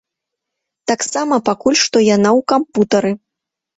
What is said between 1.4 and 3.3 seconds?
пакуль што яна ў кампутары.